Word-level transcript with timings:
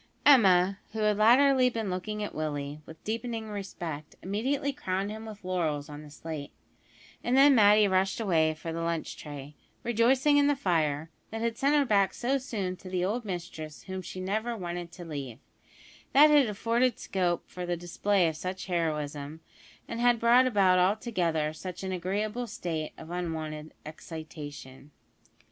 Emma, 0.25 0.79
who 0.93 0.99
had 1.01 1.15
latterly 1.17 1.69
been 1.69 1.91
looking 1.91 2.23
at 2.23 2.33
Willie 2.33 2.81
with 2.87 3.03
deepening 3.03 3.49
respect, 3.49 4.15
immediately 4.23 4.73
crowned 4.73 5.11
him 5.11 5.27
with 5.27 5.43
laurels 5.43 5.89
on 5.89 6.01
the 6.01 6.09
slate, 6.09 6.49
and 7.23 7.37
then 7.37 7.53
Matty 7.53 7.87
rushed 7.87 8.19
away 8.19 8.55
for 8.55 8.73
the 8.73 8.81
lunch 8.81 9.15
tray 9.15 9.53
rejoicing 9.83 10.37
in 10.39 10.47
the 10.47 10.55
fire, 10.55 11.11
that 11.29 11.41
had 11.43 11.55
sent 11.55 11.75
her 11.75 11.85
back 11.85 12.15
so 12.15 12.39
soon 12.39 12.75
to 12.77 12.89
the 12.89 13.05
old 13.05 13.25
mistress 13.25 13.83
whom 13.83 14.01
she 14.01 14.19
never 14.19 14.57
wanted 14.57 14.91
to 14.93 15.05
leave; 15.05 15.37
that 16.13 16.31
had 16.31 16.47
afforded 16.47 16.97
scope 16.97 17.47
for 17.47 17.67
the 17.67 17.77
display 17.77 18.27
of 18.27 18.35
such 18.35 18.65
heroism, 18.65 19.41
and 19.87 19.99
had 19.99 20.19
brought 20.19 20.47
about 20.47 20.79
altogether 20.79 21.53
such 21.53 21.83
an 21.83 21.91
agreeable 21.91 22.47
state 22.47 22.91
of 22.97 23.11
unwonted 23.11 23.71
excitation. 23.85 24.89